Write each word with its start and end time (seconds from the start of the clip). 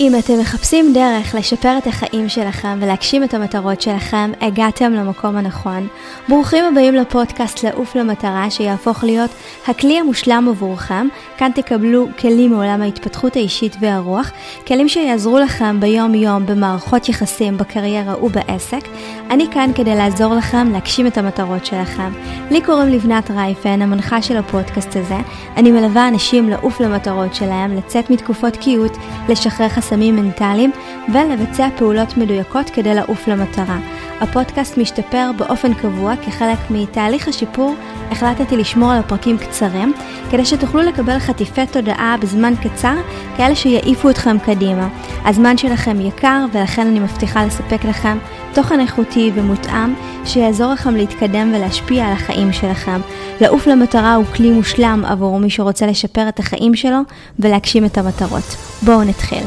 אם 0.00 0.12
אתם 0.18 0.38
מחפשים 0.40 0.92
דרך 0.92 1.34
לשפר 1.34 1.78
את 1.78 1.86
החיים 1.86 2.28
שלכם 2.28 2.78
ולהגשים 2.80 3.24
את 3.24 3.34
המטרות 3.34 3.80
שלכם, 3.80 4.32
הגעתם 4.40 4.92
למקום 4.92 5.36
הנכון. 5.36 5.88
ברוכים 6.28 6.64
הבאים 6.64 6.94
לפודקאסט 6.94 7.64
לעוף 7.64 7.96
למטרה 7.96 8.50
שיהפוך 8.50 9.04
להיות 9.04 9.30
הכלי 9.66 9.98
המושלם 9.98 10.46
עבורכם. 10.50 11.08
כאן 11.36 11.50
תקבלו 11.54 12.06
כלים 12.18 12.50
מעולם 12.50 12.82
ההתפתחות 12.82 13.36
האישית 13.36 13.76
והרוח, 13.80 14.30
כלים 14.66 14.88
שיעזרו 14.88 15.38
לכם 15.38 15.80
ביום 15.80 16.14
יום 16.14 16.46
במערכות 16.46 17.08
יחסים, 17.08 17.56
בקריירה 17.56 18.24
ובעסק. 18.24 18.88
אני 19.30 19.46
כאן 19.50 19.70
כדי 19.74 19.94
לעזור 19.94 20.34
לכם 20.34 20.72
להגשים 20.72 21.06
את 21.06 21.18
המטרות 21.18 21.66
שלכם. 21.66 22.12
לי 22.50 22.60
קוראים 22.60 22.88
לבנת 22.88 23.30
רייפן, 23.30 23.82
המנחה 23.82 24.22
של 24.22 24.36
הפודקאסט 24.36 24.96
הזה. 24.96 25.16
אני 25.56 25.70
מלווה 25.70 26.08
אנשים 26.08 26.48
לעוף 26.48 26.80
למטרות 26.80 27.34
שלהם, 27.34 27.76
לצאת 27.76 28.10
מתקופות 28.10 28.56
קיוט, 28.56 28.92
לשחרר 29.28 29.68
חסמים 29.86 30.16
מנטליים 30.16 30.70
ולבצע 31.12 31.68
פעולות 31.76 32.16
מדויקות 32.16 32.70
כדי 32.70 32.94
לעוף 32.94 33.28
למטרה. 33.28 33.78
הפודקאסט 34.20 34.78
משתפר 34.78 35.30
באופן 35.36 35.74
קבוע 35.74 36.14
כחלק 36.16 36.58
מתהליך 36.70 37.28
השיפור. 37.28 37.74
החלטתי 38.10 38.56
לשמור 38.56 38.92
על 38.92 38.98
הפרקים 38.98 39.38
קצרים, 39.38 39.92
כדי 40.30 40.44
שתוכלו 40.44 40.82
לקבל 40.82 41.18
חטיפי 41.18 41.66
תודעה 41.66 42.16
בזמן 42.20 42.54
קצר, 42.62 42.94
כאלה 43.36 43.54
שיעיפו 43.54 44.10
אתכם 44.10 44.38
קדימה. 44.38 44.88
הזמן 45.24 45.58
שלכם 45.58 46.00
יקר, 46.00 46.44
ולכן 46.52 46.86
אני 46.86 47.00
מבטיחה 47.00 47.44
לספק 47.44 47.84
לכם 47.84 48.18
תוכן 48.54 48.80
איכותי 48.80 49.30
ומותאם, 49.34 49.94
שיעזור 50.24 50.72
לכם 50.72 50.96
להתקדם 50.96 51.52
ולהשפיע 51.54 52.06
על 52.06 52.12
החיים 52.12 52.52
שלכם. 52.52 53.00
לעוף 53.40 53.66
למטרה 53.66 54.14
הוא 54.14 54.24
כלי 54.24 54.50
מושלם 54.50 55.02
עבור 55.06 55.38
מי 55.38 55.50
שרוצה 55.50 55.86
לשפר 55.86 56.28
את 56.28 56.38
החיים 56.38 56.74
שלו 56.74 56.98
ולהגשים 57.38 57.84
את 57.84 57.98
המטרות. 57.98 58.56
בואו 58.82 59.04
נתחיל. 59.04 59.42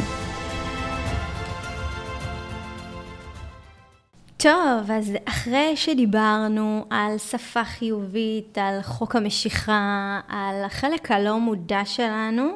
טוב, 4.42 4.92
אז 4.92 5.14
אחרי 5.26 5.76
שדיברנו 5.76 6.86
על 6.90 7.18
שפה 7.18 7.64
חיובית, 7.64 8.58
על 8.58 8.82
חוק 8.82 9.16
המשיכה, 9.16 10.20
על 10.28 10.64
החלק 10.66 11.12
הלא 11.12 11.40
מודע 11.40 11.86
שלנו, 11.86 12.50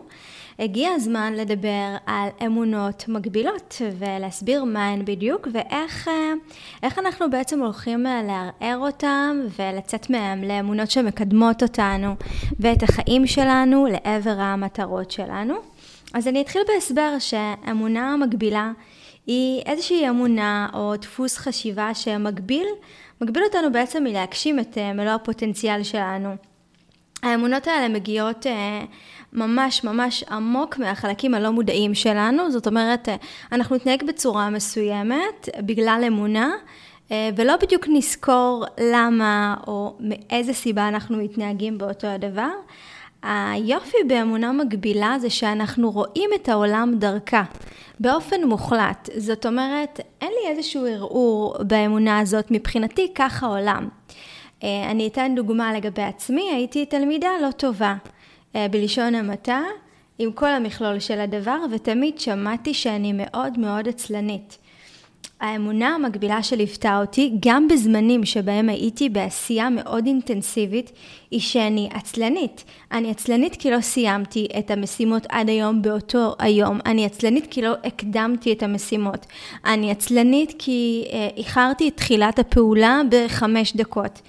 הגיע 0.60 0.90
הזמן 0.96 1.34
לדבר 1.34 1.96
על 2.06 2.30
אמונות 2.46 3.06
מגבילות 3.08 3.82
ולהסביר 4.00 4.64
מה 4.64 4.88
הן 4.88 5.06
בדיוק 5.06 5.48
ואיך 5.52 6.10
אנחנו 6.98 7.30
בעצם 7.30 7.60
הולכים 7.60 8.04
לערער 8.04 8.78
אותן 8.78 9.42
ולצאת 9.60 10.10
מהן 10.10 10.44
לאמונות 10.44 10.92
שמקדמות 10.92 11.64
אותנו 11.64 12.16
ואת 12.60 12.84
החיים 12.84 13.28
שלנו 13.28 13.88
לעבר 13.92 14.36
המטרות 14.40 15.12
שלנו. 15.12 15.56
אז 16.14 16.28
אני 16.28 16.42
אתחיל 16.42 16.62
בהסבר 16.68 17.20
שאמונה 17.20 18.18
מגבילה 18.18 18.72
היא 19.28 19.62
איזושהי 19.66 20.10
אמונה 20.10 20.68
או 20.74 20.96
דפוס 20.96 21.38
חשיבה 21.38 21.94
שמגביל, 21.94 22.68
מגביל 23.22 23.44
אותנו 23.44 23.72
בעצם 23.72 24.04
מלהגשים 24.04 24.60
את 24.60 24.78
אה, 24.78 24.94
מלוא 24.94 25.12
הפוטנציאל 25.12 25.84
שלנו. 25.84 26.36
האמונות 27.24 27.68
האלה 27.68 27.90
מגיעות 27.94 28.48
אה, 28.48 28.82
ממש 29.34 29.84
ממש 29.84 30.24
עמוק 30.24 30.78
מהחלקים 30.78 31.34
הלא 31.34 31.50
מודעים 31.52 31.94
שלנו, 31.94 32.52
זאת 32.52 32.68
אומרת, 32.68 33.10
אה, 33.10 33.16
אנחנו 33.52 33.76
נתנהג 33.76 34.04
בצורה 34.08 34.50
מסוימת 34.50 35.50
בגלל 35.60 36.04
אמונה, 36.08 36.52
ולא 37.36 37.58
בדיוק 37.58 37.86
נזכור 37.90 38.66
למה 38.80 39.56
או 39.68 39.96
מאיזה 40.00 40.54
סיבה 40.54 40.88
אנחנו 40.88 41.18
מתנהגים 41.18 41.78
באותו 41.78 42.08
הדבר. 42.08 42.50
היופי 43.24 43.98
באמונה 44.08 44.52
מגבילה 44.52 45.16
זה 45.20 45.30
שאנחנו 45.30 45.92
רואים 45.92 46.30
את 46.36 46.50
העולם 46.50 46.94
דרכה. 46.98 47.44
באופן 48.00 48.44
מוחלט. 48.44 49.10
זאת 49.18 49.46
אומרת, 49.46 50.00
אין 50.22 50.32
לי 50.42 50.52
איזשהו 50.52 50.86
ערעור 50.86 51.56
באמונה 51.68 52.20
הזאת, 52.20 52.52
מבחינתי 52.52 53.12
כך 53.16 53.44
העולם. 53.44 53.90
אה, 54.64 54.92
אני 54.92 55.08
אתן 55.08 55.34
דוגמה 55.36 55.74
לגבי 55.74 56.02
עצמי, 56.02 56.52
הייתי 56.54 56.86
תלמידה 56.86 57.30
לא 57.42 57.52
טובה, 57.52 57.96
אה, 58.56 58.68
בלשון 58.72 59.16
המעטה, 59.16 59.62
עם 60.20 60.32
כל 60.32 60.50
המכלול 60.50 61.00
של 61.00 61.20
הדבר, 61.20 61.58
ותמיד 61.72 62.20
שמעתי 62.20 62.74
שאני 62.74 63.14
מאוד 63.14 63.60
מאוד 63.60 63.88
עצלנית. 63.88 64.58
האמונה 65.42 65.96
המקבילה 65.96 66.44
שליוותה 66.44 67.00
אותי, 67.02 67.34
גם 67.40 67.68
בזמנים 67.68 68.26
שבהם 68.26 68.70
הייתי 68.70 69.10
בעשייה 69.10 69.70
מאוד 69.70 70.06
אינטנסיבית, 70.06 70.92
היא 71.32 71.40
שאני 71.40 71.90
עצלנית. 71.94 72.64
אני 72.92 73.12
עצלנית 73.12 73.56
כי 73.56 73.72
לא 73.72 73.82
סיימתי 73.82 74.48
את 74.60 74.72
המשימות 74.72 75.26
עד 75.30 75.50
היום 75.50 75.82
באותו 75.82 76.36
היום. 76.40 76.80
אני 76.86 77.06
עצלנית 77.06 77.48
כי 77.50 77.62
לא 77.62 77.74
הקדמתי 77.84 78.54
את 78.54 78.64
המשימות. 78.64 79.26
אני 79.66 79.92
עצלנית 79.92 80.54
כי 80.60 81.06
אה, 81.12 81.30
איחרתי 81.38 81.88
את 81.88 81.98
תחילת 81.98 82.40
הפעולה 82.40 83.02
בחמש 83.10 83.76
דקות. 83.76 84.22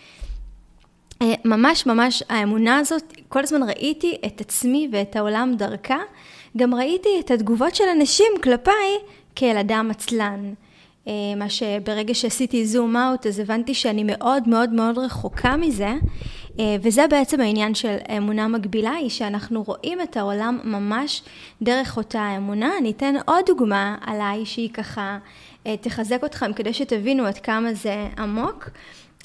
אה, 1.23 1.35
ממש 1.45 1.87
ממש 1.87 2.23
האמונה 2.29 2.79
הזאת, 2.79 3.15
כל 3.29 3.41
הזמן 3.41 3.63
ראיתי 3.63 4.17
את 4.27 4.41
עצמי 4.41 4.89
ואת 4.93 5.17
העולם 5.17 5.55
דרכה. 5.57 5.99
גם 6.57 6.75
ראיתי 6.75 7.09
את 7.21 7.31
התגובות 7.31 7.75
של 7.75 7.85
אנשים 7.97 8.33
כלפיי 8.43 8.99
כאל 9.37 9.57
אדם 9.57 9.91
עצלן. 9.91 10.55
אה, 11.09 11.13
מה 11.37 11.49
שברגע 11.49 12.15
שעשיתי 12.15 12.67
זום 12.67 12.97
אאוט 12.97 13.27
אז 13.27 13.39
הבנתי 13.39 13.75
שאני 13.75 14.05
מאוד 14.05 14.49
מאוד 14.49 14.73
מאוד 14.73 14.99
רחוקה 14.99 15.57
מזה 15.57 15.95
אה, 16.61 16.77
וזה 16.83 17.07
בעצם 17.11 17.41
העניין 17.41 17.75
של 17.75 17.97
אמונה 18.17 18.49
מגבילה 18.49 18.91
היא 18.91 19.11
שאנחנו 19.11 19.63
רואים 19.63 20.01
את 20.01 20.17
העולם 20.17 20.59
ממש 20.65 21.23
דרך 21.63 21.97
אותה 21.97 22.37
אמונה. 22.37 22.71
אני 22.79 22.91
אתן 22.91 23.15
עוד 23.27 23.45
דוגמה 23.47 23.97
עליי 24.01 24.47
שהיא 24.47 24.71
ככה 24.73 25.19
אה, 25.67 25.77
תחזק 25.77 26.25
אתכם 26.25 26.53
כדי 26.53 26.73
שתבינו 26.73 27.27
עד 27.27 27.39
כמה 27.39 27.75
זה 27.75 28.09
עמוק. 28.19 28.69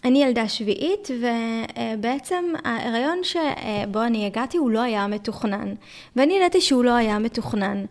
אני 0.05 0.23
ילדה 0.23 0.47
שביעית 0.47 1.07
ובעצם 1.11 2.45
ההיריון 2.65 3.19
שבו 3.23 4.03
אני 4.03 4.25
הגעתי 4.25 4.57
הוא 4.57 4.71
לא 4.71 4.81
היה 4.81 5.07
מתוכנן 5.07 5.73
ואני 6.15 6.33
ידעתי 6.33 6.61
שהוא 6.61 6.83
לא 6.83 6.95
היה 6.95 7.19
מתוכנן 7.19 7.85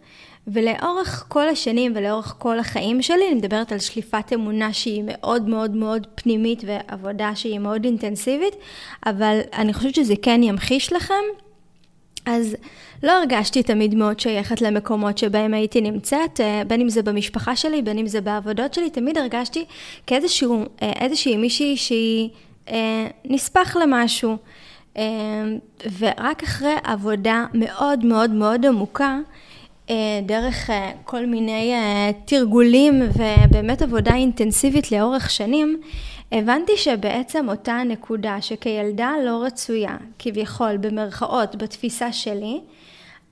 ולאורך 0.53 1.25
כל 1.29 1.49
השנים 1.49 1.93
ולאורך 1.95 2.35
כל 2.39 2.59
החיים 2.59 3.03
שלי, 3.03 3.29
אני 3.29 3.35
מדברת 3.35 3.73
על 3.73 3.79
שליפת 3.79 4.33
אמונה 4.35 4.73
שהיא 4.73 5.03
מאוד 5.07 5.49
מאוד 5.49 5.71
מאוד 5.71 6.07
פנימית 6.15 6.63
ועבודה 6.67 7.31
שהיא 7.35 7.59
מאוד 7.59 7.85
אינטנסיבית, 7.85 8.55
אבל 9.07 9.41
אני 9.53 9.73
חושבת 9.75 9.95
שזה 9.95 10.15
כן 10.23 10.43
ימחיש 10.43 10.93
לכם. 10.93 11.15
אז 12.27 12.57
לא 13.03 13.13
הרגשתי 13.13 13.63
תמיד 13.63 13.95
מאוד 13.95 14.21
שייכת 14.21 14.63
למקומות 14.63 15.19
שבהם 15.19 15.55
הייתי 15.55 15.81
נמצאת, 15.81 16.41
אה, 16.41 16.63
בין 16.67 16.81
אם 16.81 16.89
זה 16.89 17.03
במשפחה 17.03 17.57
שלי, 17.57 17.83
בין 17.83 17.99
אם 17.99 18.07
זה 18.07 18.21
בעבודות 18.21 18.75
שלי, 18.75 18.91
תמיד 18.91 19.19
הרגשתי 19.19 19.65
כאיזשהו, 20.07 20.65
אה, 20.83 21.37
מישהי 21.37 21.77
שהיא 21.77 22.29
אה, 22.69 23.07
נספח 23.25 23.77
למשהו. 23.77 24.37
ורק 25.99 26.43
אחרי 26.43 26.75
עבודה 26.85 27.45
מאוד 27.55 28.05
מאוד 28.05 28.31
מאוד 28.31 28.67
עמוקה, 28.67 29.05
אה, 29.05 29.21
דרך 30.23 30.71
אה, 30.71 30.93
כל 31.05 31.27
מיני 31.27 31.75
אה, 31.75 32.11
תרגולים 32.25 33.03
ובאמת 33.03 33.83
עבודה 33.83 34.15
אינטנסיבית 34.15 34.93
לאורך 34.93 35.31
שנים, 35.31 35.81
הבנתי 36.33 36.77
שבעצם 36.77 37.49
אותה 37.49 37.83
נקודה 37.87 38.41
שכילדה 38.41 39.13
לא 39.25 39.43
רצויה, 39.47 39.97
כביכול 40.19 40.77
במרכאות 40.77 41.57
בתפיסה 41.57 42.13
שלי, 42.13 42.61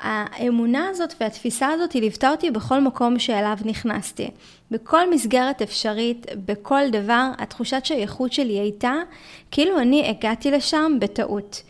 האמונה 0.01 0.89
הזאת 0.89 1.15
והתפיסה 1.21 1.69
הזאת 1.69 1.93
היא 1.93 2.03
ליוותה 2.03 2.31
אותי 2.31 2.51
בכל 2.51 2.81
מקום 2.81 3.19
שאליו 3.19 3.57
נכנסתי. 3.65 4.31
בכל 4.71 5.11
מסגרת 5.11 5.63
אפשרית, 5.63 6.27
בכל 6.47 6.83
דבר, 6.93 7.31
התחושת 7.39 7.85
שייכות 7.85 8.33
שלי 8.33 8.59
הייתה 8.59 8.95
כאילו 9.51 9.81
אני 9.81 10.09
הגעתי 10.09 10.51
לשם 10.51 10.93
בטעות. 11.01 11.63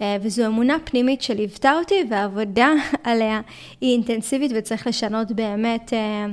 אה, 0.00 0.16
וזו 0.22 0.46
אמונה 0.46 0.76
פנימית 0.84 1.22
שליוותה 1.22 1.72
אותי 1.78 2.04
והעבודה 2.10 2.72
עליה 3.04 3.40
היא 3.80 3.92
אינטנסיבית 3.92 4.52
וצריך 4.54 4.86
לשנות 4.86 5.32
באמת 5.32 5.92
אה, 5.92 6.26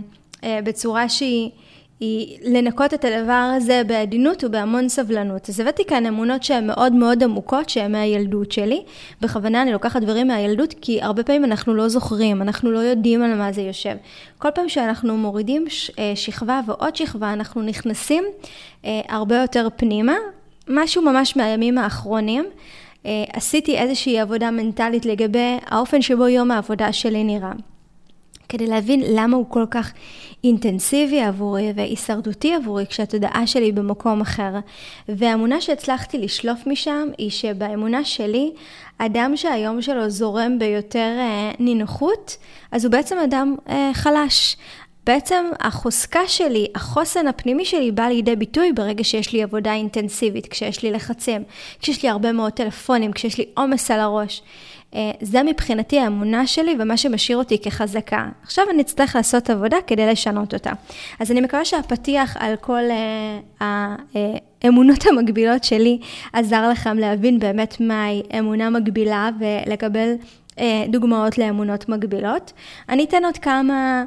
אה, 0.44 0.60
בצורה 0.64 1.10
שהיא 1.10 1.50
היא 2.00 2.38
לנקות 2.44 2.94
את 2.94 3.06
הדבר 3.06 3.52
הזה 3.58 3.82
בעדינות 3.88 4.44
ובהמון 4.44 4.90
סבלנות. 4.90 5.50
אז 5.50 5.60
הבאתי 5.60 5.86
כאן 5.86 6.06
אמונות 6.06 6.44
שהן 6.44 6.68
מאוד 6.68 6.94
מאוד 6.94 7.24
עמוקות, 7.24 7.70
שהן 7.70 7.92
מהילדות 7.92 8.52
שלי. 8.52 8.84
בכוונה 9.22 9.62
אני 9.62 9.72
לוקחת 9.72 10.02
דברים 10.02 10.28
מהילדות, 10.28 10.76
כי 10.82 11.02
הרבה 11.02 11.24
פעמים 11.24 11.46
אנחנו 11.46 11.74
לא 11.74 11.88
זוכרים, 11.88 12.42
אנחנו 12.42 12.72
לא 12.72 12.80
יודעים 12.80 13.24
על 13.24 13.36
מה 13.36 13.52
זה 13.52 13.62
יושב. 13.62 13.96
כל 14.38 14.52
פעם 14.56 14.70
שאנחנו 14.70 15.18
מורידים 15.18 15.66
שכבה 16.16 16.62
ועוד 16.66 16.96
שכבה, 16.96 17.34
אנחנו 17.34 17.62
נכנסים 17.62 18.24
הרבה 18.84 19.42
יותר 19.42 19.68
פנימה. 19.76 20.16
משהו 20.68 21.02
ממש 21.02 21.36
מהימים 21.36 21.78
האחרונים. 21.78 22.46
אה, 23.06 23.24
עשיתי 23.34 23.78
איזושהי 23.78 24.20
עבודה 24.20 24.52
מנטלית 24.52 25.06
לגבי 25.06 25.58
האופן 25.66 26.02
שבו 26.02 26.28
יום 26.28 26.52
העבודה 26.52 26.94
שלי 26.94 27.24
נראה. 27.24 27.52
כדי 28.52 28.68
להבין 28.68 29.04
למה 29.08 29.38
הוא 29.38 29.46
כל 29.50 29.66
כך 29.72 29.92
אינטנסיבי 30.44 31.22
עבורי 31.22 31.74
והישרדותי 31.76 32.54
עבורי 32.54 32.86
כשהתודעה 32.86 33.48
שלי 33.48 33.72
במקום 33.72 34.22
אחר. 34.22 34.54
והאמונה 35.10 35.62
שהצלחתי 35.62 36.18
לשלוף 36.18 36.68
משם 36.68 37.08
היא 37.18 37.30
שבאמונה 37.30 38.04
שלי, 38.04 38.52
אדם 38.98 39.38
שהיום 39.38 39.82
שלו 39.82 40.10
זורם 40.10 40.60
ביותר 40.60 41.16
אה, 41.20 41.52
נינוחות, 41.60 42.38
אז 42.72 42.86
הוא 42.86 42.92
בעצם 42.92 43.18
אדם 43.18 43.56
אה, 43.70 43.92
חלש. 43.94 44.58
בעצם 45.06 45.46
החוזקה 45.60 46.20
שלי, 46.28 46.68
החוסן 46.76 47.28
הפנימי 47.28 47.66
שלי 47.66 47.92
בא 47.92 48.04
לידי 48.04 48.36
ביטוי 48.36 48.74
ברגע 48.74 49.04
שיש 49.04 49.34
לי 49.34 49.44
עבודה 49.44 49.74
אינטנסיבית, 49.74 50.48
כשיש 50.48 50.84
לי 50.84 50.92
לחצים, 50.92 51.44
כשיש 51.80 52.04
לי 52.04 52.10
הרבה 52.10 52.32
מאוד 52.32 52.52
טלפונים, 52.52 53.12
כשיש 53.12 53.38
לי 53.38 53.46
עומס 53.54 53.92
על 53.92 54.00
הראש. 54.00 54.42
אה, 54.96 55.12
זה 55.22 55.44
מבחינתי 55.44 56.00
האמונה 56.00 56.48
שלי 56.48 56.76
ומה 56.80 56.98
שמשאיר 56.98 57.38
אותי 57.38 57.58
כחזקה. 57.62 58.30
עכשיו 58.44 58.66
אני 58.70 58.82
אצטרך 58.82 59.16
לעשות 59.16 59.50
עבודה 59.50 59.78
כדי 59.88 60.06
לשנות 60.06 60.54
אותה. 60.54 60.72
אז 61.20 61.32
אני 61.32 61.42
מקווה 61.42 61.66
שהפתיח 61.66 62.38
על 62.40 62.56
כל 62.56 62.84
uh, 63.60 63.64
האמונות 64.64 65.06
המקבילות 65.06 65.64
שלי 65.64 66.00
עזר 66.34 66.70
לכם 66.70 66.98
להבין 66.98 67.40
באמת 67.40 67.78
מהי 67.80 68.22
אמונה 68.40 68.70
מגבילה 68.70 69.30
ולקבל 69.40 70.14
uh, 70.50 70.62
דוגמאות 70.90 71.38
לאמונות 71.38 71.90
מגבילות. 71.90 72.54
אני 72.90 73.04
אתן 73.04 73.26
עוד 73.26 73.38
כמה... 73.38 74.04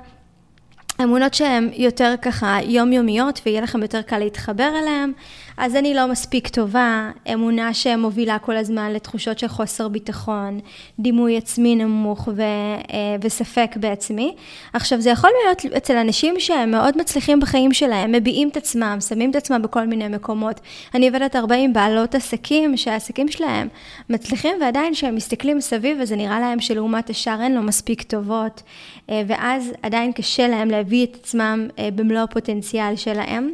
אמונות 1.02 1.34
שהן 1.34 1.70
יותר 1.72 2.14
ככה 2.22 2.58
יומיומיות 2.62 3.40
ויהיה 3.46 3.60
לכם 3.60 3.82
יותר 3.82 4.02
קל 4.02 4.18
להתחבר 4.18 4.70
אליהן, 4.82 5.12
אז 5.56 5.76
אני 5.76 5.94
לא 5.94 6.06
מספיק 6.06 6.48
טובה, 6.48 7.10
אמונה 7.34 7.74
שמובילה 7.74 8.38
כל 8.38 8.56
הזמן 8.56 8.92
לתחושות 8.92 9.38
של 9.38 9.48
חוסר 9.48 9.88
ביטחון, 9.88 10.60
דימוי 10.98 11.36
עצמי 11.36 11.76
נמוך 11.76 12.28
ו, 12.36 12.42
אה, 12.42 13.16
וספק 13.20 13.76
בעצמי. 13.76 14.34
עכשיו 14.72 15.00
זה 15.00 15.10
יכול 15.10 15.30
להיות 15.42 15.76
אצל 15.76 15.96
אנשים 15.96 16.34
שהם 16.38 16.70
מאוד 16.70 16.98
מצליחים 16.98 17.40
בחיים 17.40 17.72
שלהם, 17.72 18.12
מביעים 18.12 18.48
את 18.48 18.56
עצמם, 18.56 18.98
שמים 19.08 19.30
את 19.30 19.36
עצמם 19.36 19.62
בכל 19.62 19.86
מיני 19.86 20.08
מקומות. 20.08 20.60
אני 20.94 21.06
עובדת 21.06 21.34
הרבה 21.34 21.54
עם 21.54 21.72
בעלות 21.72 22.14
עסקים, 22.14 22.76
שהעסקים 22.76 23.28
שלהם 23.28 23.68
מצליחים 24.10 24.56
ועדיין 24.60 24.94
כשהם 24.94 25.14
מסתכלים 25.14 25.60
סביב 25.60 25.98
וזה 26.00 26.16
נראה 26.16 26.40
להם 26.40 26.60
שלעומת 26.60 27.10
השאר 27.10 27.42
אין 27.42 27.54
לו 27.54 27.62
מספיק 27.62 28.02
טובות, 28.02 28.62
אה, 29.10 29.22
ואז 29.26 29.72
עדיין 29.82 30.12
קשה 30.12 30.48
להם 30.48 30.70
להביא 30.70 31.06
את 31.06 31.16
עצמם 31.20 31.68
אה, 31.78 31.88
במלוא 31.94 32.20
הפוטנציאל 32.20 32.96
שלהם. 32.96 33.50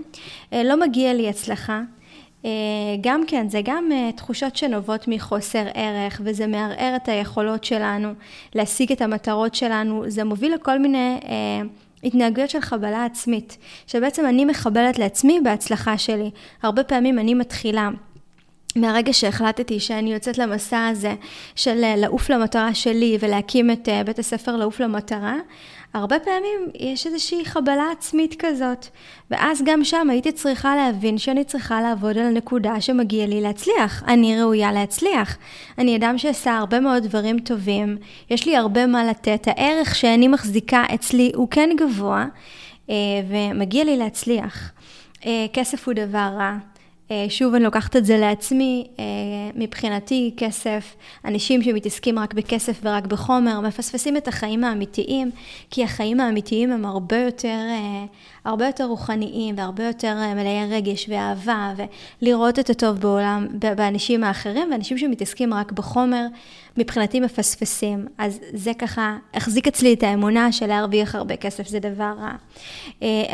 לא 0.52 0.81
מגיע 0.81 1.14
לי 1.14 1.29
הצלחה. 1.29 1.82
אה, 2.44 2.50
גם 3.00 3.23
כן, 3.26 3.49
זה 3.49 3.61
גם 3.64 3.88
אה, 3.93 4.11
תחושות 4.17 4.56
שנובעות 4.56 5.08
מחוסר 5.08 5.64
ערך, 5.75 6.20
וזה 6.25 6.47
מערער 6.47 6.97
את 6.97 7.08
היכולות 7.08 7.64
שלנו 7.64 8.12
להשיג 8.55 8.93
את 8.93 9.00
המטרות 9.00 9.55
שלנו, 9.55 10.05
זה 10.08 10.25
מוביל 10.25 10.55
לכל 10.55 10.79
מיני 10.79 11.19
אה, 11.25 11.61
התנהגויות 12.05 12.50
של 12.50 12.61
חבלה 12.61 13.05
עצמית, 13.05 13.56
שבעצם 13.87 14.26
אני 14.26 14.44
מחבלת 14.44 14.99
לעצמי 14.99 15.41
בהצלחה 15.44 15.99
שלי. 15.99 16.31
הרבה 16.62 16.85
פעמים 16.85 17.19
אני 17.19 17.35
מתחילה. 17.35 17.88
מהרגע 18.76 19.12
שהחלטתי 19.12 19.81
שאני 19.81 20.12
יוצאת 20.12 20.38
למסע 20.38 20.87
הזה 20.87 21.14
של 21.55 21.94
לעוף 21.96 22.31
למטרה 22.31 22.75
שלי 22.75 23.19
ולהקים 23.20 23.70
את 23.70 23.88
בית 24.06 24.19
הספר 24.19 24.56
לעוף 24.56 24.81
למטרה, 24.81 25.37
הרבה 25.95 26.19
פעמים 26.19 26.69
יש 26.75 27.07
איזושהי 27.07 27.45
חבלה 27.45 27.85
עצמית 27.93 28.35
כזאת, 28.39 28.87
ואז 29.31 29.63
גם 29.65 29.85
שם 29.85 30.11
הייתי 30.11 30.33
צריכה 30.33 30.77
להבין 30.77 31.19
שאני 31.19 31.45
צריכה 31.45 31.83
לעבוד 31.83 32.19
על 32.19 32.27
הנקודה 32.27 32.81
שמגיע 32.81 33.27
לי 33.27 33.41
להצליח. 33.41 34.03
אני 34.07 34.41
ראויה 34.41 34.73
להצליח. 34.73 35.37
אני 35.79 35.97
אדם 35.97 36.19
שעשה 36.19 36.57
הרבה 36.57 36.81
מאוד 36.81 37.03
דברים 37.03 37.39
טובים, 37.39 37.97
יש 38.31 38.47
לי 38.47 38.57
הרבה 38.57 38.87
מה 38.87 39.05
לתת, 39.05 39.49
הערך 39.49 39.95
שאני 39.95 40.29
מחזיקה 40.29 40.85
אצלי 40.95 41.33
הוא 41.35 41.49
כן 41.51 41.71
גבוה, 41.77 42.27
אה, 42.91 42.95
ומגיע 43.29 43.85
לי 43.85 43.97
להצליח. 43.97 44.73
אה, 45.27 45.47
כסף 45.53 45.87
הוא 45.89 45.95
דבר 45.95 46.31
רע. 46.39 46.69
אה, 47.11 47.27
שוב, 47.29 47.55
אני 47.55 47.65
לוקחת 47.65 47.97
את 47.97 48.05
זה 48.05 48.19
לעצמי, 48.19 48.87
אה, 48.99 49.05
מבחינתי 49.55 50.35
כסף, 50.37 50.97
אנשים 51.25 51.62
שמתעסקים 51.62 52.19
רק 52.19 52.35
בכסף 52.35 52.81
ורק 52.83 53.07
בחומר, 53.07 53.61
מפספסים 53.61 54.17
את 54.17 54.29
החיים 54.29 54.65
האמיתיים, 54.65 55.31
כי 55.71 55.85
החיים 55.85 56.21
האמיתיים 56.21 56.73
הם 56.73 56.85
הרבה 56.85 57.17
יותר, 57.17 57.49
אה, 57.49 58.05
הרבה 58.45 58.67
יותר 58.67 58.85
רוחניים 58.85 59.55
והרבה 59.59 59.85
יותר 59.85 60.15
מלאי 60.35 60.67
רגש 60.71 61.09
ואהבה, 61.09 61.73
ולראות 62.23 62.59
את 62.59 62.71
הטוב 62.71 62.99
בעולם, 62.99 63.47
באנשים 63.77 64.25
האחרים, 64.25 64.69
ואנשים 64.73 64.99
שמתעסקים 64.99 65.55
רק 65.55 65.73
בחומר, 65.73 66.27
מבחינתי 66.76 67.20
מפספסים. 67.20 68.06
אז 68.19 68.38
זה 68.52 68.75
ככה 68.78 69.17
החזיק 69.34 69.69
אצלי 69.69 69.94
את 69.94 70.02
האמונה 70.02 70.52
של 70.52 70.67
להרוויח 70.67 71.14
הרבה 71.14 71.37
כסף 71.37 71.69
זה 71.69 71.78
דבר 71.78 72.12
רע. 72.20 72.32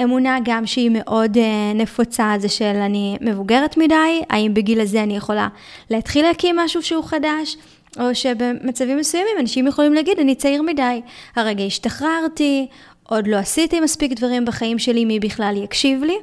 אמונה 0.04 0.38
גם 0.44 0.66
שהיא 0.66 0.90
מאוד 0.92 1.38
נפוצה 1.74 2.34
זה 2.38 2.48
של 2.48 2.64
אני 2.64 3.16
מבוגרת 3.20 3.76
מדי, 3.76 4.22
האם 4.30 4.54
בגיל 4.54 4.80
הזה 4.80 5.02
אני 5.02 5.16
יכולה 5.16 5.48
להתחיל 5.90 6.26
להקים 6.26 6.56
משהו 6.56 6.82
שהוא 6.82 7.04
חדש? 7.04 7.56
או 8.00 8.14
שבמצבים 8.14 8.98
מסוימים 8.98 9.36
אנשים 9.40 9.66
יכולים 9.66 9.94
להגיד, 9.94 10.18
אני 10.18 10.34
צעיר 10.34 10.62
מדי, 10.62 11.00
הרגע 11.36 11.64
השתחררתי, 11.64 12.66
עוד 13.08 13.26
לא 13.26 13.36
עשיתי 13.36 13.80
מספיק 13.80 14.12
דברים 14.12 14.44
בחיים 14.44 14.78
שלי, 14.78 15.04
מי 15.04 15.20
בכלל 15.20 15.54
יקשיב 15.56 16.02
לי? 16.02 16.16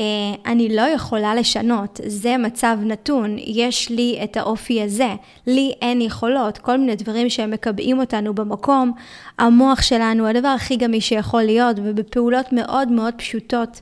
אה, 0.00 0.04
אני 0.46 0.76
לא 0.76 0.82
יכולה 0.82 1.34
לשנות, 1.34 2.00
זה 2.06 2.36
מצב 2.36 2.78
נתון, 2.82 3.36
יש 3.38 3.90
לי 3.90 4.20
את 4.24 4.36
האופי 4.36 4.82
הזה, 4.82 5.14
לי 5.46 5.72
אין 5.82 6.00
יכולות, 6.00 6.58
כל 6.58 6.76
מיני 6.76 6.96
דברים 6.96 7.30
שהם 7.30 7.50
מקבעים 7.50 8.00
אותנו 8.00 8.34
במקום, 8.34 8.92
המוח 9.38 9.82
שלנו, 9.82 10.26
הדבר 10.26 10.48
הכי 10.48 10.76
גמי 10.76 11.00
שיכול 11.00 11.42
להיות, 11.42 11.76
ובפעולות 11.84 12.52
מאוד 12.52 12.88
מאוד 12.88 13.14
פשוטות 13.14 13.80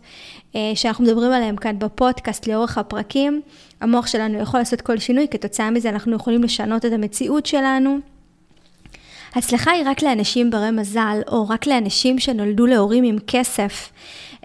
אה, 0.57 0.73
שאנחנו 0.75 1.05
מדברים 1.05 1.33
עליהן 1.33 1.57
כאן 1.57 1.79
בפודקאסט 1.79 2.47
לאורך 2.47 2.79
הפרקים, 2.79 3.41
המוח 3.81 4.07
שלנו 4.07 4.39
יכול 4.39 4.61
לעשות 4.61 4.81
כל 4.81 4.99
שינוי, 4.99 5.27
כתוצאה 5.31 5.71
מזה 5.71 5.89
אנחנו 5.89 6.17
יכולים 6.17 6.43
לשנות 6.43 6.85
את 6.85 6.93
המציאות 6.93 7.47
שלנו. 7.47 7.99
הצלחה 9.35 9.71
היא 9.71 9.85
רק 9.87 10.03
לאנשים 10.03 10.51
ברי 10.51 10.71
מזל, 10.71 11.21
או 11.29 11.49
רק 11.49 11.67
לאנשים 11.67 12.19
שנולדו 12.19 12.67
להורים 12.67 13.05
עם 13.05 13.17
כסף. 13.27 13.91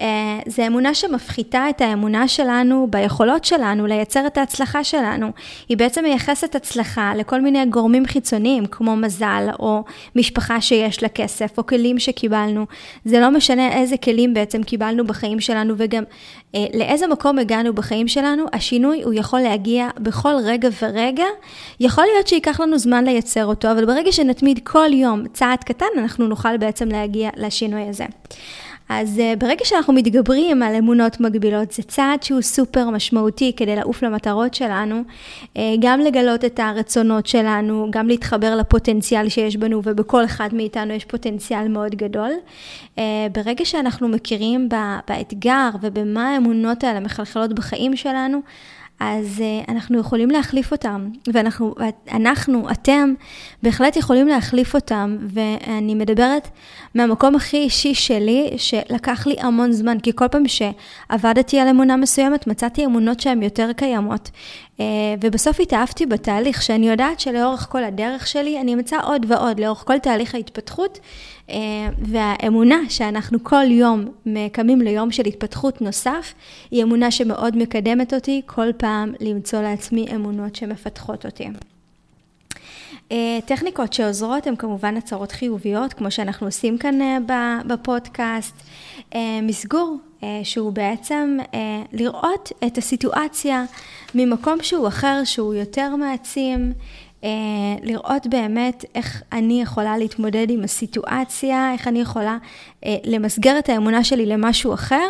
אה, 0.02 0.40
זו 0.48 0.68
אמונה 0.68 0.94
שמפחיתה 0.94 1.70
את 1.70 1.82
האמונה 1.82 2.28
שלנו 2.28 2.88
ביכולות 2.90 3.46
שלנו 3.46 3.88
לייצר 3.88 4.28
את 4.28 4.38
ההצלחה 4.38 4.84
שלנו. 4.84 5.32
היא 5.70 5.78
בעצם 5.78 6.04
מייחסת 6.04 6.56
הצלחה 6.56 7.14
לכל 7.16 7.42
מיני 7.42 7.66
גורמים 7.66 8.06
חיצוניים, 8.06 8.66
כמו 8.66 8.96
מזל, 8.96 9.48
או 9.60 9.84
משפחה 10.16 10.62
שיש 10.62 11.04
לה 11.04 11.10
כסף, 11.10 11.58
או 11.58 11.66
כלים 11.66 12.00
שקיבלנו. 12.00 12.66
זה 13.06 13.20
לא 13.20 13.32
משנה 13.32 13.74
איזה 13.78 13.98
כלים 13.98 14.34
בעצם 14.34 14.64
קיבלנו 14.64 15.08
בחיים 15.08 15.40
שלנו, 15.40 15.74
וגם 15.78 16.04
אה, 16.56 16.66
לאיזה 16.74 17.08
מקום 17.08 17.40
הגענו 17.40 17.74
בחיים 17.74 18.08
שלנו, 18.08 18.46
השינוי 18.54 19.04
הוא 19.04 19.14
יכול 19.14 19.40
להגיע 19.40 19.90
בכל 20.00 20.34
רגע 20.44 20.70
ורגע. 20.82 21.26
יכול 21.80 22.04
להיות 22.14 22.28
שייקח 22.28 22.60
לנו 22.60 22.78
זמן 22.78 23.04
לייצר 23.06 23.46
אותו, 23.46 23.72
אבל 23.72 23.86
ברגע 23.86 24.12
שנתמיד 24.12 24.60
כל 24.64 24.94
יום 24.94 25.28
צעד 25.28 25.64
קטן, 25.64 25.86
אנחנו 25.98 26.28
נוכל 26.28 26.58
בעצם 26.58 26.90
להגיע 26.90 27.30
לשינוי 27.38 27.82
הזה. 27.90 28.06
אז 28.90 29.18
uh, 29.20 29.40
ברגע 29.40 29.66
שאנחנו 29.66 29.94
מתגברים 29.94 30.64
על 30.64 30.76
אמונות 30.76 31.20
מגבילות, 31.20 31.72
זה 31.72 31.84
צעד 31.84 32.24
שהוא 32.24 32.42
סופר 32.42 32.90
משמעותי 32.90 33.54
כדי 33.58 33.76
לעוף 33.76 34.04
למטרות 34.04 34.54
שלנו, 34.54 35.02
uh, 35.42 35.60
גם 35.80 36.00
לגלות 36.00 36.46
את 36.46 36.60
הרצונות 36.60 37.28
שלנו, 37.28 37.88
גם 37.90 38.08
להתחבר 38.08 38.56
לפוטנציאל 38.56 39.30
שיש 39.30 39.58
בנו, 39.58 39.82
ובכל 39.84 40.26
אחד 40.26 40.50
מאיתנו 40.54 40.94
יש 40.94 41.06
פוטנציאל 41.06 41.68
מאוד 41.68 41.96
גדול. 41.96 42.32
Uh, 42.96 43.00
ברגע 43.32 43.66
שאנחנו 43.66 44.08
מכירים 44.08 44.70
באתגר 45.08 45.70
ובמה 45.82 46.30
האמונות 46.30 46.84
האלה 46.84 47.00
מחלחלות 47.00 47.54
בחיים 47.54 47.96
שלנו, 47.96 48.42
אז 49.00 49.40
uh, 49.40 49.72
אנחנו 49.72 50.00
יכולים 50.00 50.30
להחליף 50.30 50.72
אותם, 50.72 51.10
ואנחנו, 51.34 51.76
אנחנו, 52.12 52.72
אתם, 52.72 53.14
בהחלט 53.64 53.96
יכולים 53.96 54.28
להחליף 54.28 54.76
אותם, 54.76 55.18
ואני 55.22 55.96
מדברת 55.96 56.48
מהמקום 56.96 57.36
הכי 57.36 57.58
אישי 57.58 57.94
שלי, 57.94 58.54
שלקח 58.58 59.28
לי 59.28 59.36
המון 59.40 59.72
זמן, 59.72 60.00
כי 60.00 60.12
כל 60.16 60.28
פעם 60.28 60.44
שעבדתי 60.48 61.60
על 61.60 61.68
אמונה 61.68 61.98
מסוימת, 61.98 62.48
מצאתי 62.48 62.86
אמונות 62.86 63.20
שהן 63.20 63.44
יותר 63.44 63.74
קיימות, 63.76 64.32
uh, 64.78 64.82
ובסוף 65.22 65.60
התאהבתי 65.60 66.06
בתהליך, 66.06 66.62
שאני 66.62 66.90
יודעת 66.90 67.20
שלאורך 67.20 67.68
כל 67.72 67.84
הדרך 67.84 68.28
שלי, 68.28 68.62
אני 68.62 68.74
אמצא 68.74 68.98
עוד 69.04 69.26
ועוד, 69.30 69.60
לאורך 69.60 69.84
כל 69.88 70.00
תהליך 70.00 70.36
ההתפתחות, 70.36 71.00
אה, 71.50 71.56
והאמונה 71.98 72.80
שאנחנו 72.90 73.44
כל 73.44 73.66
יום 73.72 74.06
קמים 74.52 74.82
ליום 74.82 75.12
של 75.12 75.26
התפתחות 75.26 75.82
נוסף, 75.82 76.34
היא 76.72 76.84
אמונה 76.84 77.12
שמאוד 77.12 77.58
מקדמת 77.58 78.14
אותי 78.14 78.42
כל 78.46 78.68
פעם 78.78 78.83
למצוא 79.20 79.62
לעצמי 79.62 80.16
אמונות 80.16 80.56
שמפתחות 80.56 81.26
אותי. 81.26 81.48
אה, 83.12 83.40
טכניקות 83.46 83.94
שעוזרות 83.94 84.48
הן 84.48 84.56
כמובן 84.56 84.98
הצהרות 84.98 85.32
חיוביות, 85.32 85.94
כמו 85.94 86.12
שאנחנו 86.12 86.48
עושים 86.48 86.78
כאן 86.78 87.02
אה, 87.02 87.18
בפודקאסט. 87.68 88.56
מסגור, 89.44 89.98
שהוא 90.44 90.72
בעצם 90.72 91.38
לראות 91.92 92.52
את 92.66 92.78
הסיטואציה 92.78 93.66
ממקום 94.16 94.58
שהוא 94.62 94.88
אחר, 94.88 95.22
שהוא 95.24 95.54
יותר 95.54 95.96
מעצים, 95.96 96.72
אה, 96.72 96.82
לראות 97.84 98.28
באמת 98.28 98.86
איך 98.96 99.24
אני 99.32 99.62
יכולה 99.62 99.98
להתמודד 99.98 100.48
עם 100.50 100.64
הסיטואציה, 100.64 101.74
איך 101.74 101.88
אני 101.88 102.02
יכולה 102.02 102.38
אה, 102.86 102.96
למסגר 103.04 103.60
את 103.60 103.70
האמונה 103.70 104.04
שלי 104.04 104.26
למשהו 104.26 104.74
אחר. 104.74 105.08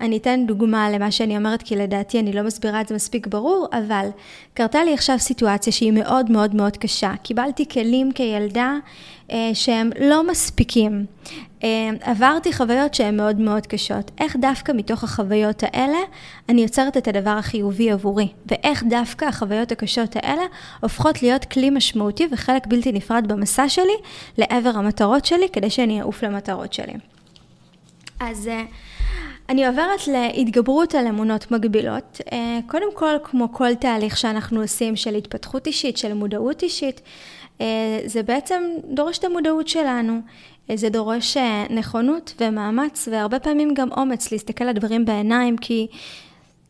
אני 0.00 0.16
אתן 0.16 0.44
דוגמה 0.46 0.90
למה 0.90 1.10
שאני 1.10 1.36
אומרת, 1.36 1.62
כי 1.62 1.76
לדעתי 1.76 2.20
אני 2.20 2.32
לא 2.32 2.42
מסבירה 2.42 2.80
את 2.80 2.88
זה 2.88 2.94
מספיק 2.94 3.26
ברור, 3.26 3.66
אבל 3.72 4.08
קרתה 4.54 4.84
לי 4.84 4.94
עכשיו 4.94 5.18
סיטואציה 5.18 5.72
שהיא 5.72 5.92
מאוד 5.92 6.30
מאוד 6.30 6.54
מאוד 6.54 6.76
קשה. 6.76 7.12
קיבלתי 7.22 7.68
כלים 7.68 8.12
כילדה 8.12 8.74
אה, 9.25 9.25
שהם 9.54 9.90
לא 10.00 10.26
מספיקים. 10.30 11.06
אה, 11.64 11.90
עברתי 12.00 12.52
חוויות 12.52 12.94
שהן 12.94 13.16
מאוד 13.16 13.40
מאוד 13.40 13.66
קשות. 13.66 14.10
איך 14.20 14.36
דווקא 14.36 14.72
מתוך 14.72 15.04
החוויות 15.04 15.62
האלה 15.62 15.98
אני 16.48 16.62
יוצרת 16.62 16.96
את 16.96 17.08
הדבר 17.08 17.30
החיובי 17.30 17.90
עבורי, 17.90 18.28
ואיך 18.46 18.84
דווקא 18.88 19.24
החוויות 19.24 19.72
הקשות 19.72 20.16
האלה 20.16 20.42
הופכות 20.80 21.22
להיות 21.22 21.44
כלי 21.44 21.70
משמעותי 21.70 22.28
וחלק 22.32 22.66
בלתי 22.66 22.92
נפרד 22.92 23.28
במסע 23.28 23.68
שלי 23.68 23.96
לעבר 24.38 24.70
המטרות 24.74 25.24
שלי, 25.24 25.48
כדי 25.52 25.70
שאני 25.70 26.00
אעוף 26.00 26.24
למטרות 26.24 26.72
שלי. 26.72 26.94
אז 28.20 28.48
אה, 28.48 28.62
אני 29.48 29.66
עוברת 29.66 30.06
להתגברות 30.08 30.94
על 30.94 31.06
אמונות 31.06 31.50
מגבילות. 31.50 32.20
קודם 32.66 32.94
כל, 32.94 33.14
כמו 33.24 33.52
כל 33.52 33.74
תהליך 33.74 34.16
שאנחנו 34.16 34.60
עושים 34.60 34.96
של 34.96 35.14
התפתחות 35.14 35.66
אישית, 35.66 35.96
של 35.96 36.14
מודעות 36.14 36.62
אישית, 36.62 37.00
אה, 37.00 37.02
זה 38.06 38.22
בעצם 38.22 38.62
דורש 38.94 39.18
את 39.18 39.24
המודעות 39.24 39.68
שלנו. 39.68 40.20
אה, 40.70 40.76
זה 40.76 40.88
דורש 40.88 41.36
אה, 41.36 41.64
נכונות 41.70 42.34
ומאמץ, 42.40 43.08
והרבה 43.12 43.38
פעמים 43.38 43.74
גם 43.74 43.92
אומץ 43.92 44.32
להסתכל 44.32 44.64
על 44.64 44.72
דברים 44.72 45.04
בעיניים, 45.04 45.56
כי 45.56 45.86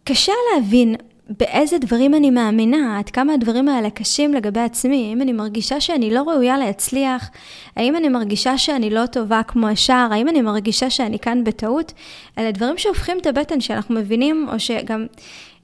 קשה 0.05 0.33
להבין 0.55 0.95
באיזה 1.31 1.79
דברים 1.79 2.15
אני 2.15 2.31
מאמינה, 2.31 2.99
עד 2.99 3.11
כמה 3.11 3.35
הדברים 3.35 3.69
האלה 3.69 3.91
קשים 3.91 4.35
לגבי 4.35 4.61
עצמי, 4.61 5.09
האם 5.09 5.23
אני 5.23 5.33
מרגישה 5.33 5.81
שאני 5.81 6.15
לא 6.15 6.23
ראויה 6.23 6.59
להצליח, 6.59 7.31
האם 7.77 7.97
אני 7.97 8.09
מרגישה 8.09 8.59
שאני 8.59 8.91
לא 8.91 9.07
טובה 9.07 9.43
כמו 9.43 9.69
השאר, 9.69 10.09
האם 10.13 10.29
אני 10.29 10.43
מרגישה 10.43 10.91
שאני 10.91 11.19
כאן 11.19 11.45
בטעות, 11.45 11.93
אלה 12.39 12.51
דברים 12.53 12.79
שהופכים 12.79 13.19
את 13.19 13.27
הבטן 13.27 13.61
שאנחנו 13.61 13.95
מבינים, 13.95 14.49
או 14.53 14.61
שגם 14.61 15.01
אה, 15.01 15.07
אה, 15.07 15.56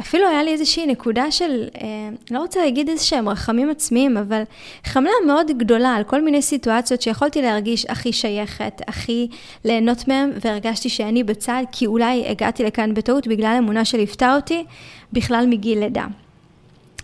אפילו 0.00 0.28
היה 0.28 0.42
לי 0.42 0.52
איזושהי 0.52 0.86
נקודה 0.86 1.30
של, 1.30 1.68
אה, 1.82 2.08
לא 2.30 2.38
רוצה 2.38 2.60
להגיד 2.60 2.88
איזה 2.88 3.04
שהם 3.04 3.28
רחמים 3.28 3.70
עצמיים, 3.70 4.16
אבל 4.16 4.42
חמלה 4.84 5.10
מאוד 5.26 5.50
גדולה 5.58 5.94
על 5.94 6.04
כל 6.04 6.22
מיני 6.22 6.42
סיטואציות 6.42 7.02
שיכולתי 7.02 7.42
להרגיש 7.42 7.86
הכי 7.86 8.12
שייכת, 8.12 8.82
הכי 8.86 9.28
ליהנות 9.64 10.08
מהם, 10.08 10.30
והרגשתי 10.44 10.88
שאני 10.88 11.24
בצד, 11.24 11.62
כי 11.72 11.86
אולי 11.86 12.28
הגעתי 12.28 12.64
לכאן 12.64 12.94
בטעות 12.94 13.26
בגלל 13.26 13.56
אמונה 13.58 13.84
שליוותה 13.84 14.34
אותי 14.34 14.64
בכלל 15.12 15.46
מגיל 15.46 15.78
לידה. 15.78 16.06